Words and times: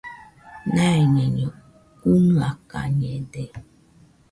Naiñaiño 0.73 1.49
ɨnɨakañede 2.11 3.43